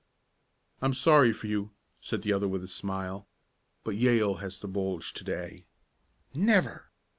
[0.81, 3.27] "I'm sorry for you," said the other with a smile.
[3.83, 5.67] "But Yale has the bulge to day."
[6.33, 6.89] "Never!"